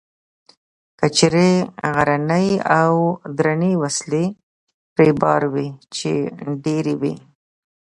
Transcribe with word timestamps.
کچرې 0.99 1.51
غرنۍ 1.95 2.49
او 2.79 2.93
درنې 3.37 3.71
وسلې 3.83 4.25
پرې 4.95 5.11
بار 5.21 5.41
وې، 5.53 5.67
چې 5.95 6.11
ډېرې 6.63 6.93
وې. 7.01 7.13